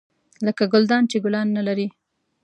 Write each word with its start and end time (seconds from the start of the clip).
لکه 0.45 0.63
ګلدان 0.73 1.03
چې 1.11 1.17
ګلان 1.25 1.47
نه 1.57 1.61
لري. 1.67 1.87